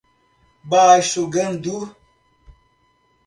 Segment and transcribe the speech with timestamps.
[0.69, 1.75] Baixo Guandu